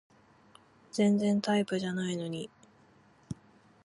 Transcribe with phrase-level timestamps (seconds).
[0.91, 2.49] 全然タイプじゃないのに